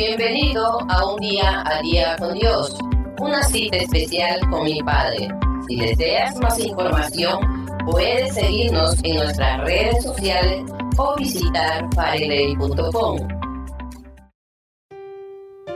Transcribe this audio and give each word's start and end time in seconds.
Bienvenido 0.00 0.78
a 0.88 1.12
un 1.12 1.20
día 1.20 1.62
a 1.66 1.82
día 1.82 2.16
con 2.18 2.32
Dios, 2.32 2.74
una 3.18 3.42
cita 3.42 3.76
especial 3.76 4.40
con 4.48 4.64
mi 4.64 4.82
Padre. 4.82 5.28
Si 5.68 5.76
deseas 5.76 6.34
más 6.36 6.58
información, 6.58 7.66
puedes 7.84 8.32
seguirnos 8.32 8.94
en 9.04 9.16
nuestras 9.16 9.60
redes 9.60 10.02
sociales 10.02 10.64
o 10.96 11.16
visitar 11.16 11.86
fareley.com. 11.94 13.28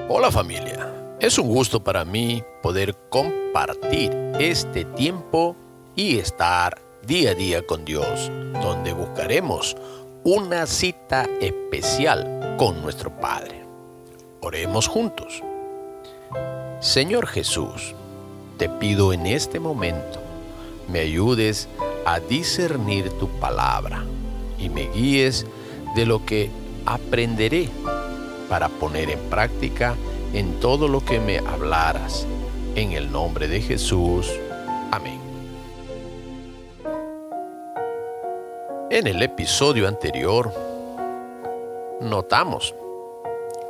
Hola 0.08 0.30
familia, 0.30 0.90
es 1.20 1.38
un 1.38 1.48
gusto 1.48 1.84
para 1.84 2.06
mí 2.06 2.42
poder 2.62 2.96
compartir 3.10 4.10
este 4.40 4.86
tiempo 4.86 5.54
y 5.96 6.16
estar 6.16 6.80
día 7.06 7.32
a 7.32 7.34
día 7.34 7.66
con 7.66 7.84
Dios, 7.84 8.32
donde 8.62 8.94
buscaremos 8.94 9.76
una 10.24 10.64
cita 10.64 11.26
especial 11.42 12.54
con 12.56 12.80
nuestro 12.80 13.14
Padre. 13.20 13.63
Oremos 14.44 14.88
juntos. 14.88 15.42
Señor 16.78 17.26
Jesús, 17.26 17.94
te 18.58 18.68
pido 18.68 19.14
en 19.14 19.24
este 19.24 19.58
momento, 19.58 20.20
me 20.86 21.00
ayudes 21.00 21.66
a 22.04 22.20
discernir 22.20 23.08
tu 23.12 23.26
palabra 23.40 24.04
y 24.58 24.68
me 24.68 24.90
guíes 24.90 25.46
de 25.96 26.04
lo 26.04 26.26
que 26.26 26.50
aprenderé 26.84 27.70
para 28.50 28.68
poner 28.68 29.08
en 29.08 29.18
práctica 29.30 29.94
en 30.34 30.60
todo 30.60 30.88
lo 30.88 31.02
que 31.02 31.20
me 31.20 31.38
hablaras. 31.38 32.26
En 32.74 32.92
el 32.92 33.10
nombre 33.10 33.48
de 33.48 33.62
Jesús. 33.62 34.30
Amén. 34.90 35.20
En 38.90 39.06
el 39.06 39.22
episodio 39.22 39.88
anterior, 39.88 40.52
notamos 42.02 42.74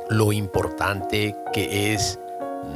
lo 0.09 0.31
importante 0.31 1.35
que 1.51 1.93
es 1.93 2.19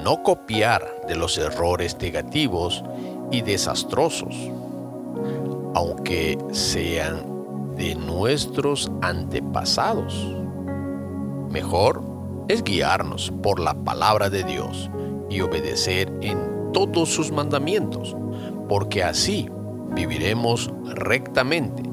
no 0.03 0.23
copiar 0.23 0.83
de 1.07 1.15
los 1.15 1.37
errores 1.37 1.97
negativos 1.99 2.83
y 3.31 3.41
desastrosos, 3.41 4.35
aunque 5.75 6.37
sean 6.51 7.75
de 7.75 7.95
nuestros 7.95 8.91
antepasados. 9.01 10.27
Mejor 11.49 12.01
es 12.47 12.63
guiarnos 12.63 13.31
por 13.43 13.59
la 13.59 13.73
palabra 13.73 14.29
de 14.29 14.43
Dios 14.43 14.89
y 15.29 15.41
obedecer 15.41 16.11
en 16.21 16.71
todos 16.73 17.09
sus 17.09 17.31
mandamientos, 17.31 18.15
porque 18.67 19.03
así 19.03 19.49
viviremos 19.93 20.71
rectamente, 20.83 21.83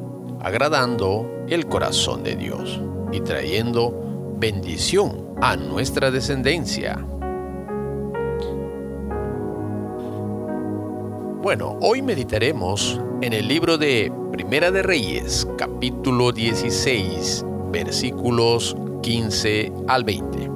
agradando 0.41 1.31
el 1.49 1.67
corazón 1.67 2.23
de 2.23 2.37
Dios 2.37 2.81
y 3.13 3.21
trayendo 3.21 4.35
bendición 4.39 5.26
a 5.41 5.57
nuestra 5.57 6.11
descendencia. 6.11 6.97
Bueno, 11.43 11.79
hoy 11.81 12.03
meditaremos 12.03 13.01
en 13.21 13.33
el 13.33 13.47
libro 13.47 13.79
de 13.79 14.11
Primera 14.33 14.71
de 14.71 14.83
Reyes, 14.83 15.47
capítulo 15.59 16.33
16, 16.33 17.45
versículos 17.71 18.77
15 19.03 19.73
al 19.89 20.05
20. 20.05 20.51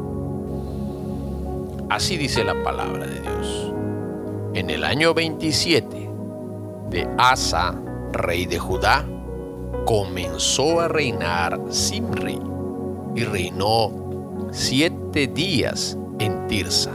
Así 1.90 2.16
dice 2.16 2.42
la 2.42 2.60
palabra 2.62 3.06
de 3.06 3.20
Dios. 3.20 3.72
En 4.54 4.70
el 4.70 4.84
año 4.84 5.14
27 5.14 6.10
de 6.88 7.08
Asa, 7.18 7.80
rey 8.12 8.46
de 8.46 8.58
Judá, 8.58 9.06
comenzó 9.84 10.80
a 10.80 10.88
reinar 10.88 11.60
Simri 11.68 12.40
y 13.14 13.24
reinó 13.24 13.99
siete 14.50 15.26
días 15.26 15.96
en 16.18 16.46
Tirsa. 16.46 16.92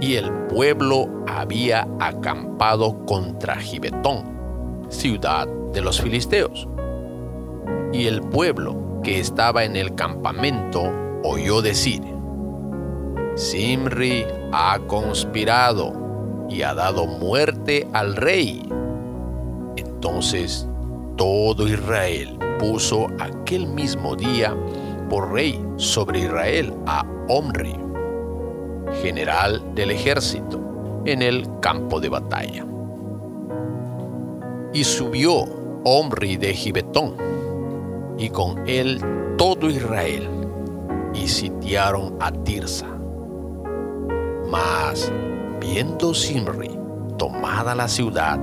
Y 0.00 0.14
el 0.14 0.30
pueblo 0.48 1.08
había 1.26 1.86
acampado 1.98 3.04
contra 3.04 3.56
Gibetón, 3.56 4.86
ciudad 4.88 5.46
de 5.72 5.80
los 5.82 6.00
filisteos. 6.00 6.68
Y 7.92 8.06
el 8.06 8.22
pueblo 8.22 9.00
que 9.02 9.20
estaba 9.20 9.64
en 9.64 9.76
el 9.76 9.94
campamento 9.94 10.90
oyó 11.22 11.60
decir, 11.60 12.02
Simri 13.34 14.24
ha 14.52 14.78
conspirado 14.86 16.46
y 16.48 16.62
ha 16.62 16.74
dado 16.74 17.06
muerte 17.06 17.86
al 17.92 18.16
rey. 18.16 18.62
Entonces 19.76 20.66
todo 21.16 21.68
Israel 21.68 22.38
puso 22.58 23.06
aquel 23.18 23.66
mismo 23.66 24.16
día 24.16 24.56
por 25.10 25.32
rey 25.32 25.60
sobre 25.76 26.20
Israel 26.20 26.72
a 26.86 27.04
Omri, 27.28 27.74
general 29.02 29.74
del 29.74 29.90
ejército, 29.90 31.02
en 31.04 31.20
el 31.20 31.46
campo 31.60 32.00
de 32.00 32.08
batalla. 32.08 32.64
Y 34.72 34.84
subió 34.84 35.44
Omri 35.84 36.36
de 36.36 36.54
Gibetón 36.54 37.16
y 38.16 38.30
con 38.30 38.66
él 38.68 39.00
todo 39.36 39.68
Israel, 39.68 40.28
y 41.12 41.26
sitiaron 41.26 42.16
a 42.20 42.30
Tirsa. 42.30 42.86
Mas, 44.48 45.10
viendo 45.60 46.14
Simri 46.14 46.70
tomada 47.18 47.74
la 47.74 47.88
ciudad, 47.88 48.38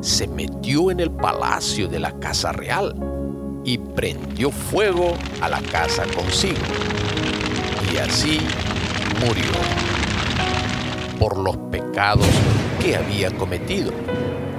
se 0.00 0.26
metió 0.28 0.90
en 0.90 1.00
el 1.00 1.10
palacio 1.10 1.88
de 1.88 1.98
la 1.98 2.12
casa 2.18 2.52
real 2.52 2.94
y 3.66 3.78
prendió 3.78 4.50
fuego 4.52 5.14
a 5.42 5.48
la 5.48 5.60
casa 5.60 6.04
consigo. 6.14 6.56
Y 7.92 7.98
así 7.98 8.38
murió 9.20 9.50
por 11.18 11.36
los 11.36 11.56
pecados 11.70 12.26
que 12.80 12.96
había 12.96 13.30
cometido, 13.32 13.90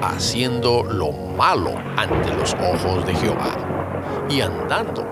haciendo 0.02 0.84
lo 0.84 1.12
malo 1.14 1.72
ante 1.96 2.34
los 2.36 2.54
ojos 2.56 3.06
de 3.08 3.16
Jehová 3.16 4.26
y 4.30 4.42
andando 4.42 5.08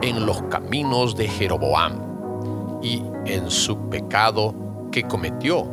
en 0.00 0.24
los 0.24 0.42
caminos 0.42 1.16
de 1.16 1.26
Jeroboam 1.26 2.80
y 2.82 3.02
en 3.26 3.50
su 3.50 3.90
pecado 3.90 4.54
que 4.92 5.02
cometió, 5.02 5.68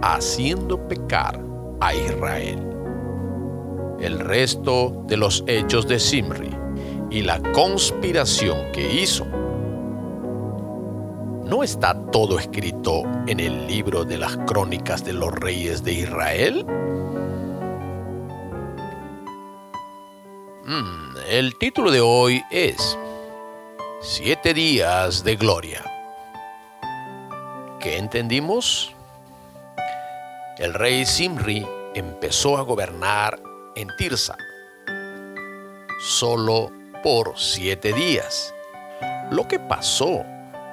haciendo 0.00 0.88
pecar 0.88 1.38
a 1.80 1.94
Israel. 1.94 2.66
El 4.00 4.18
resto 4.20 5.04
de 5.06 5.18
los 5.18 5.44
hechos 5.46 5.86
de 5.86 6.00
Simri 6.00 6.61
y 7.12 7.20
la 7.20 7.40
conspiración 7.52 8.72
que 8.72 8.90
hizo, 8.90 9.26
¿no 11.44 11.62
está 11.62 11.94
todo 12.10 12.38
escrito 12.38 13.02
en 13.26 13.38
el 13.38 13.66
libro 13.66 14.06
de 14.06 14.16
las 14.16 14.38
crónicas 14.46 15.04
de 15.04 15.12
los 15.12 15.30
reyes 15.30 15.84
de 15.84 15.92
Israel? 15.92 16.64
Mm, 20.64 21.16
el 21.28 21.58
título 21.58 21.90
de 21.90 22.00
hoy 22.00 22.42
es 22.50 22.98
Siete 24.00 24.54
días 24.54 25.22
de 25.22 25.36
gloria. 25.36 25.84
¿Qué 27.78 27.98
entendimos? 27.98 28.94
El 30.56 30.72
rey 30.72 31.04
Simri 31.04 31.66
empezó 31.94 32.56
a 32.56 32.62
gobernar 32.62 33.38
en 33.76 33.88
Tirsa 33.98 34.34
solo 36.00 36.81
por 37.02 37.38
siete 37.38 37.92
días. 37.92 38.54
Lo 39.30 39.48
que 39.48 39.58
pasó 39.58 40.24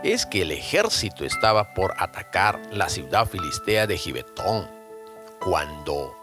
es 0.03 0.25
que 0.25 0.43
el 0.43 0.51
ejército 0.51 1.25
estaba 1.25 1.73
por 1.73 1.93
atacar 1.97 2.61
la 2.71 2.87
ciudad 2.87 3.25
filistea 3.25 3.87
de 3.87 3.97
Gibetón 3.97 4.69
cuando 5.43 6.15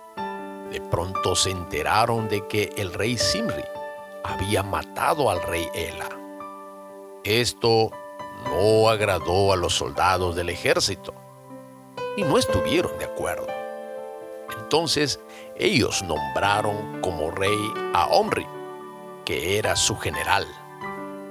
de 0.71 0.81
pronto 0.81 1.35
se 1.35 1.51
enteraron 1.51 2.29
de 2.29 2.47
que 2.47 2.73
el 2.77 2.93
rey 2.93 3.19
Simri 3.19 3.65
había 4.25 4.63
matado 4.63 5.31
al 5.31 5.43
rey 5.43 5.69
Ela. 5.75 6.09
Esto 7.25 7.91
no 8.45 8.89
agradó 8.89 9.53
a 9.53 9.57
los 9.57 9.75
soldados 9.75 10.37
del 10.37 10.51
ejército 10.51 11.15
y 12.17 12.23
no 12.23 12.39
estuvieron 12.39 12.97
de 12.99 13.05
acuerdo. 13.05 13.47
Entonces 14.59 15.21
ellos 15.57 16.03
nombraron 16.03 17.01
como 17.01 17.31
rey 17.31 17.59
a 17.95 18.07
Omri, 18.07 18.47
que 19.27 19.59
era 19.59 19.77
su 19.77 19.97
general, 19.97 20.47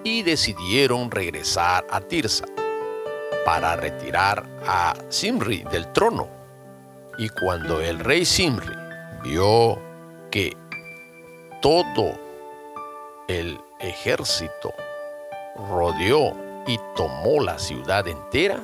y 0.04 0.22
decidieron 0.22 1.10
regresar 1.10 1.88
a 1.90 2.02
Tirsa 2.02 2.46
para 3.46 3.76
retirar 3.76 4.44
a 4.68 4.94
Simri 5.10 5.64
del 5.72 5.92
trono. 5.94 6.28
Y 7.18 7.30
cuando 7.30 7.82
el 7.82 8.00
rey 8.00 8.26
Simri 8.26 8.76
vio 9.24 9.80
que 10.30 10.56
todo 11.62 12.20
el 13.28 13.60
ejército 13.80 14.74
rodeó 15.70 16.36
y 16.68 16.78
tomó 16.96 17.42
la 17.42 17.58
ciudad 17.58 18.08
entera, 18.08 18.60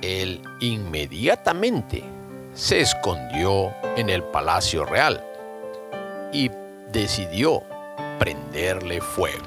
él 0.00 0.42
inmediatamente 0.60 2.02
se 2.54 2.80
escondió 2.80 3.72
en 3.96 4.08
el 4.08 4.22
palacio 4.24 4.84
real 4.84 5.24
y 6.32 6.50
decidió 6.92 7.62
prenderle 8.18 9.00
fuego. 9.00 9.46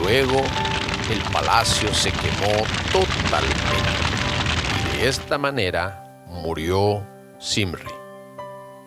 Luego 0.00 0.42
el 1.10 1.20
palacio 1.32 1.92
se 1.94 2.10
quemó 2.10 2.64
totalmente 2.90 3.76
y 4.94 4.96
de 4.96 5.08
esta 5.08 5.38
manera 5.38 6.24
murió 6.26 7.02
Simri, 7.38 7.84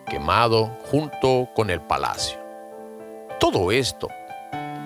quemado 0.08 0.76
junto 0.90 1.48
con 1.54 1.70
el 1.70 1.80
palacio. 1.80 2.38
Todo 3.38 3.70
esto 3.70 4.08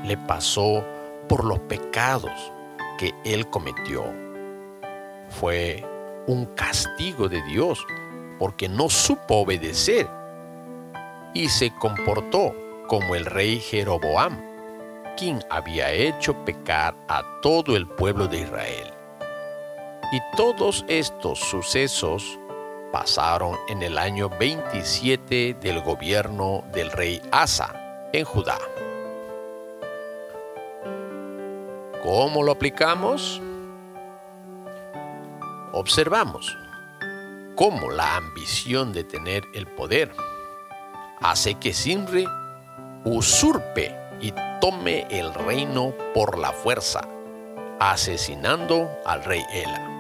le 0.05 0.17
pasó 0.19 0.85
por 1.29 1.45
los 1.45 1.59
pecados 1.61 2.53
que 2.99 3.13
él 3.25 3.49
cometió. 3.49 4.05
Fue 5.31 5.85
un 6.27 6.45
castigo 6.55 7.29
de 7.29 7.43
Dios 7.43 7.85
porque 8.39 8.69
no 8.69 8.89
supo 8.91 9.37
obedecer 9.37 10.09
y 11.35 11.49
se 11.49 11.75
comportó 11.75 12.55
como 12.87 13.15
el 13.15 13.27
rey 13.27 13.59
Jeroboam, 13.59 14.41
quien 15.17 15.45
había 15.51 15.93
hecho 15.93 16.33
pecar 16.45 16.95
a 17.09 17.23
todo 17.43 17.77
el 17.77 17.87
pueblo 17.87 18.29
de 18.29 18.41
Israel. 18.41 18.93
Y 20.13 20.21
todos 20.37 20.85
estos 20.89 21.41
sucesos 21.41 22.39
pasaron 22.93 23.57
en 23.69 23.83
el 23.83 23.99
año 23.99 24.29
27 24.29 25.55
del 25.61 25.81
gobierno 25.81 26.63
del 26.73 26.93
rey 26.93 27.21
Asa 27.33 28.09
en 28.13 28.25
Judá. 28.25 28.59
¿Cómo 32.03 32.43
lo 32.43 32.53
aplicamos? 32.53 33.43
Observamos 35.73 36.57
cómo 37.57 37.91
la 37.91 38.17
ambición 38.17 38.93
de 38.93 39.03
tener 39.03 39.43
el 39.55 39.67
poder 39.67 40.13
hace 41.25 41.55
que 41.55 41.73
Simri 41.73 42.29
usurpe 43.05 43.97
y 44.21 44.33
tome 44.61 45.07
el 45.09 45.33
reino 45.33 45.95
por 46.13 46.39
la 46.39 46.53
fuerza, 46.53 47.01
asesinando 47.81 48.91
al 49.07 49.25
rey 49.25 49.43
Ela. 49.51 49.91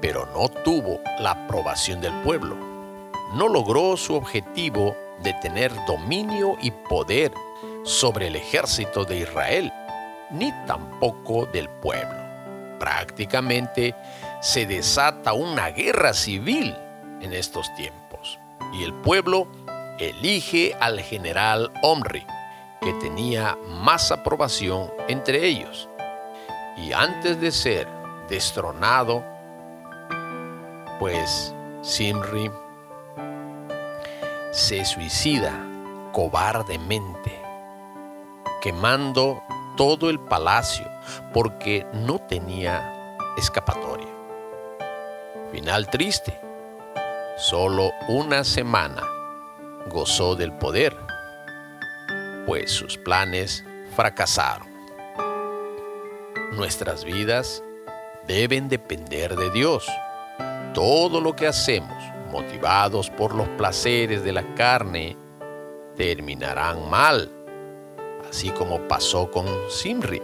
Pero 0.00 0.26
no 0.34 0.48
tuvo 0.48 1.00
la 1.18 1.32
aprobación 1.32 2.00
del 2.00 2.14
pueblo. 2.22 2.56
No 3.34 3.48
logró 3.48 3.98
su 3.98 4.14
objetivo 4.14 4.96
de 5.22 5.34
tener 5.42 5.70
dominio 5.86 6.56
y 6.62 6.70
poder 6.70 7.30
sobre 7.84 8.28
el 8.28 8.36
ejército 8.36 9.04
de 9.04 9.18
Israel 9.18 9.70
ni 10.30 10.52
tampoco 10.66 11.44
del 11.44 11.68
pueblo. 11.68 12.18
Prácticamente 12.78 13.94
se 14.40 14.64
desata 14.64 15.34
una 15.34 15.68
guerra 15.68 16.14
civil 16.14 16.74
en 17.20 17.34
estos 17.34 17.72
tiempos 17.74 18.00
y 18.72 18.84
el 18.84 18.94
pueblo 18.94 19.48
elige 19.98 20.74
al 20.80 21.00
general 21.00 21.72
Omri, 21.82 22.26
que 22.80 22.92
tenía 22.94 23.58
más 23.66 24.10
aprobación 24.10 24.90
entre 25.08 25.46
ellos. 25.46 25.88
Y 26.76 26.92
antes 26.92 27.40
de 27.40 27.52
ser 27.52 27.86
destronado, 28.28 29.22
pues 30.98 31.54
Simri 31.82 32.50
se 34.52 34.84
suicida 34.84 35.52
cobardemente, 36.12 37.40
quemando 38.60 39.42
todo 39.76 40.10
el 40.10 40.18
palacio 40.20 40.86
porque 41.32 41.86
no 41.92 42.18
tenía 42.18 43.16
escapatoria. 43.36 44.08
Final 45.52 45.88
triste. 45.88 46.49
Solo 47.40 47.92
una 48.08 48.44
semana 48.44 49.02
gozó 49.88 50.36
del 50.36 50.52
poder, 50.52 50.96
pues 52.46 52.70
sus 52.70 52.98
planes 52.98 53.64
fracasaron. 53.96 54.68
Nuestras 56.52 57.04
vidas 57.04 57.62
deben 58.28 58.68
depender 58.68 59.36
de 59.36 59.50
Dios. 59.50 59.86
Todo 60.74 61.20
lo 61.20 61.34
que 61.34 61.46
hacemos, 61.46 61.96
motivados 62.30 63.10
por 63.10 63.34
los 63.34 63.48
placeres 63.50 64.22
de 64.22 64.32
la 64.32 64.54
carne, 64.54 65.16
terminarán 65.96 66.88
mal 66.88 67.30
así 68.30 68.50
como 68.50 68.78
pasó 68.88 69.30
con 69.30 69.46
Simri, 69.68 70.22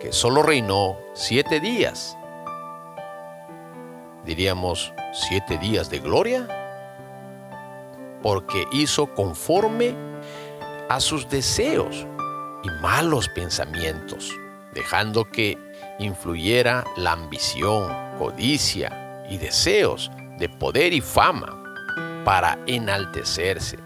que 0.00 0.12
solo 0.12 0.42
reinó 0.42 0.98
siete 1.14 1.60
días. 1.60 2.17
Diríamos, 4.28 4.92
siete 5.14 5.56
días 5.56 5.88
de 5.88 6.00
gloria, 6.00 6.46
porque 8.22 8.66
hizo 8.72 9.06
conforme 9.14 9.94
a 10.90 11.00
sus 11.00 11.30
deseos 11.30 12.06
y 12.62 12.68
malos 12.82 13.26
pensamientos, 13.30 14.30
dejando 14.74 15.24
que 15.24 15.56
influyera 15.98 16.84
la 16.98 17.12
ambición, 17.12 17.90
codicia 18.18 19.24
y 19.30 19.38
deseos 19.38 20.10
de 20.36 20.50
poder 20.50 20.92
y 20.92 21.00
fama 21.00 22.22
para 22.26 22.58
enaltecerse, 22.66 23.78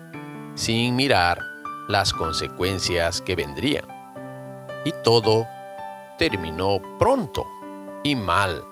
sin 0.57 0.97
mirar 0.97 1.39
las 1.87 2.13
consecuencias 2.13 3.21
que 3.21 3.37
vendrían. 3.37 3.85
Y 4.85 4.93
todo 5.05 5.47
terminó 6.19 6.81
pronto 6.99 7.47
y 8.03 8.17
mal, 8.17 8.65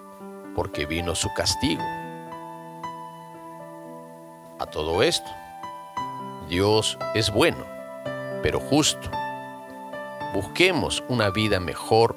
porque 0.60 0.84
vino 0.84 1.14
su 1.14 1.32
castigo. 1.32 1.82
A 4.58 4.66
todo 4.70 5.02
esto, 5.02 5.30
Dios 6.50 6.98
es 7.14 7.30
bueno, 7.30 7.64
pero 8.42 8.60
justo. 8.60 9.10
Busquemos 10.34 11.02
una 11.08 11.30
vida 11.30 11.60
mejor 11.60 12.14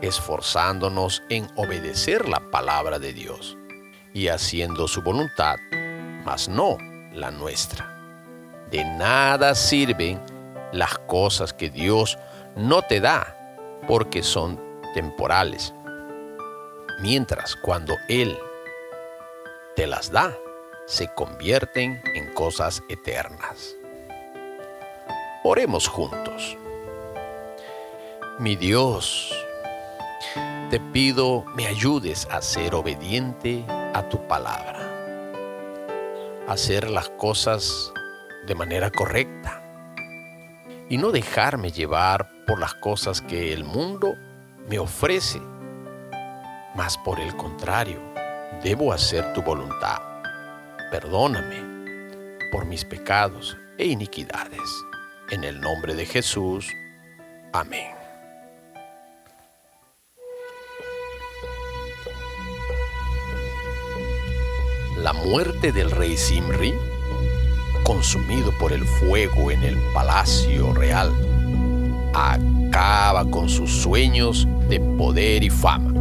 esforzándonos 0.00 1.22
en 1.28 1.46
obedecer 1.56 2.30
la 2.30 2.40
palabra 2.50 2.98
de 2.98 3.12
Dios 3.12 3.58
y 4.14 4.28
haciendo 4.28 4.88
su 4.88 5.02
voluntad, 5.02 5.56
mas 6.24 6.48
no 6.48 6.78
la 7.12 7.30
nuestra. 7.30 7.94
De 8.70 8.86
nada 8.86 9.54
sirven 9.54 10.18
las 10.72 10.98
cosas 11.00 11.52
que 11.52 11.68
Dios 11.68 12.16
no 12.56 12.80
te 12.80 13.00
da 13.00 13.36
porque 13.86 14.22
son 14.22 14.58
temporales. 14.94 15.74
Mientras 17.00 17.56
cuando 17.56 17.96
Él 18.08 18.38
te 19.74 19.86
las 19.86 20.10
da, 20.10 20.36
se 20.86 21.12
convierten 21.14 22.02
en 22.14 22.32
cosas 22.34 22.82
eternas. 22.88 23.74
Oremos 25.44 25.88
juntos. 25.88 26.56
Mi 28.38 28.56
Dios, 28.56 29.34
te 30.70 30.80
pido 30.80 31.44
me 31.54 31.66
ayudes 31.66 32.26
a 32.30 32.40
ser 32.40 32.74
obediente 32.74 33.64
a 33.68 34.08
tu 34.08 34.26
palabra, 34.26 34.78
a 36.48 36.52
hacer 36.52 36.90
las 36.90 37.08
cosas 37.10 37.92
de 38.46 38.54
manera 38.54 38.90
correcta 38.90 39.62
y 40.88 40.96
no 40.96 41.10
dejarme 41.10 41.70
llevar 41.70 42.30
por 42.46 42.58
las 42.58 42.74
cosas 42.74 43.20
que 43.20 43.52
el 43.52 43.64
mundo 43.64 44.14
me 44.68 44.78
ofrece. 44.78 45.40
Mas 46.74 46.96
por 46.98 47.20
el 47.20 47.36
contrario, 47.36 48.00
debo 48.62 48.92
hacer 48.92 49.32
tu 49.32 49.42
voluntad. 49.42 50.00
Perdóname 50.90 52.50
por 52.50 52.64
mis 52.64 52.84
pecados 52.84 53.56
e 53.78 53.86
iniquidades. 53.86 54.60
En 55.30 55.44
el 55.44 55.60
nombre 55.60 55.94
de 55.94 56.06
Jesús. 56.06 56.70
Amén. 57.52 57.94
La 64.98 65.12
muerte 65.12 65.72
del 65.72 65.90
rey 65.90 66.16
Simri 66.16 66.74
consumido 67.82 68.52
por 68.58 68.72
el 68.72 68.84
fuego 68.84 69.50
en 69.50 69.62
el 69.62 69.76
palacio 69.92 70.72
real, 70.72 71.12
acaba 72.14 73.28
con 73.30 73.48
sus 73.48 73.70
sueños 73.70 74.46
de 74.68 74.80
poder 74.80 75.42
y 75.42 75.50
fama. 75.50 75.91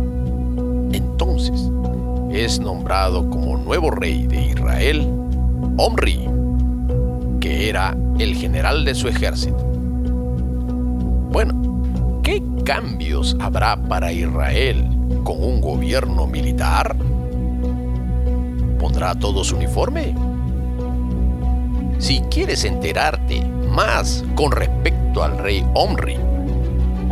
Entonces 0.93 1.69
es 2.31 2.59
nombrado 2.59 3.29
como 3.29 3.57
nuevo 3.57 3.91
rey 3.91 4.25
de 4.27 4.47
Israel 4.47 5.07
Omri, 5.77 6.27
que 7.39 7.69
era 7.69 7.95
el 8.19 8.35
general 8.35 8.85
de 8.85 8.95
su 8.95 9.07
ejército. 9.07 9.57
Bueno, 11.31 12.21
¿qué 12.23 12.41
cambios 12.65 13.35
habrá 13.39 13.75
para 13.75 14.11
Israel 14.11 14.85
con 15.23 15.43
un 15.43 15.61
gobierno 15.61 16.27
militar? 16.27 16.95
¿Pondrá 18.79 19.15
todo 19.15 19.43
su 19.43 19.55
uniforme? 19.55 20.15
Si 21.99 22.19
quieres 22.31 22.65
enterarte 22.65 23.43
más 23.69 24.23
con 24.35 24.51
respecto 24.51 25.23
al 25.23 25.37
rey 25.37 25.65
Omri, 25.73 26.17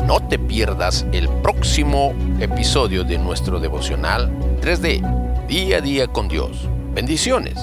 no 0.06 0.20
te 0.27 0.39
pierdas 0.39 1.06
el 1.12 1.29
próximo 1.41 2.13
episodio 2.39 3.03
de 3.03 3.18
nuestro 3.18 3.60
devocional 3.60 4.29
3D, 4.62 5.48
día 5.48 5.77
a 5.77 5.82
día 5.82 6.08
con 6.08 6.27
Dios. 6.27 6.68
Bendiciones. 6.94 7.58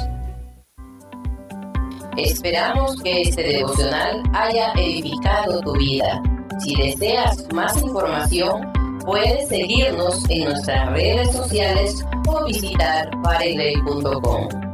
Esperamos 2.17 3.01
que 3.03 3.23
este 3.23 3.43
devocional 3.43 4.23
haya 4.33 4.73
edificado 4.75 5.61
tu 5.61 5.73
vida. 5.73 6.23
Si 6.61 6.75
deseas 6.75 7.47
más 7.53 7.81
información, 7.83 8.73
puedes 9.05 9.49
seguirnos 9.49 10.25
en 10.31 10.45
nuestras 10.45 10.93
redes 10.93 11.33
sociales 11.33 12.05
o 12.27 12.45
visitar 12.47 13.11
paregrey.com. 13.23 14.66